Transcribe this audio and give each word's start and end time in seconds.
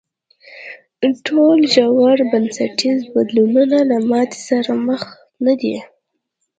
ټول 1.27 1.57
ژور 1.73 2.17
او 2.23 2.29
بنسټیز 2.31 2.99
بدلونونه 3.13 3.77
له 3.89 3.97
ماتې 4.09 4.39
سره 4.49 4.71
مخ 4.87 5.03
نه 5.45 5.53
دي. 5.61 5.75